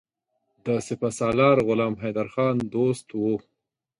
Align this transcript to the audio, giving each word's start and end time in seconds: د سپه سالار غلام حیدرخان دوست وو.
د 0.65 0.67
سپه 0.87 1.09
سالار 1.19 1.57
غلام 1.67 1.93
حیدرخان 2.03 2.55
دوست 2.75 3.07
وو. 3.19 3.35